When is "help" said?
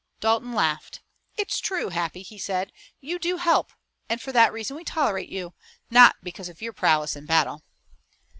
3.37-3.71